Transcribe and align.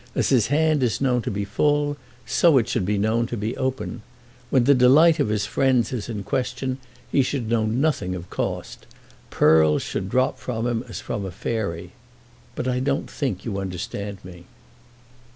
As 0.15 0.29
his 0.29 0.47
hand 0.47 0.81
is 0.81 0.99
known 0.99 1.21
to 1.21 1.29
be 1.29 1.45
full, 1.45 1.95
so 2.25 2.57
it 2.57 2.67
should 2.67 2.85
be 2.87 2.97
known 2.97 3.27
to 3.27 3.37
be 3.37 3.55
open. 3.55 4.01
When 4.49 4.63
the 4.63 4.73
delight 4.73 5.19
of 5.19 5.29
his 5.29 5.45
friends 5.45 5.93
is 5.93 6.09
in 6.09 6.23
question 6.23 6.79
he 7.11 7.21
should 7.21 7.47
know 7.49 7.67
nothing 7.67 8.15
of 8.15 8.27
cost. 8.31 8.87
Pearls 9.29 9.83
should 9.83 10.09
drop 10.09 10.39
from 10.39 10.65
him 10.65 10.83
as 10.89 10.99
from 11.01 11.23
a 11.23 11.29
fairy. 11.29 11.91
But 12.55 12.67
I 12.67 12.79
don't 12.79 13.11
think 13.11 13.45
you 13.45 13.59
understand 13.59 14.17
me." 14.25 14.45